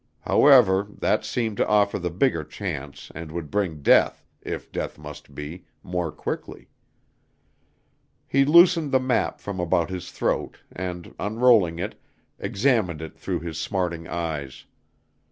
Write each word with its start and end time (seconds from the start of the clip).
However, 0.21 0.87
that 0.97 1.23
seemed 1.23 1.57
to 1.57 1.67
offer 1.67 1.99
the 1.99 2.09
bigger 2.09 2.43
chance 2.43 3.11
and 3.13 3.31
would 3.31 3.51
bring 3.51 3.83
death, 3.83 4.25
if 4.41 4.71
death 4.71 4.97
must 4.97 5.35
be, 5.35 5.65
more 5.83 6.11
quickly. 6.11 6.69
He 8.27 8.43
loosened 8.43 8.91
the 8.91 8.99
map 8.99 9.39
from 9.39 9.59
about 9.59 9.91
his 9.91 10.09
throat 10.09 10.57
and, 10.71 11.13
unrolling 11.19 11.77
it, 11.77 12.01
examined 12.39 13.03
it 13.03 13.15
through 13.19 13.41
his 13.41 13.59
smarting 13.59 14.07
eyes. 14.07 14.65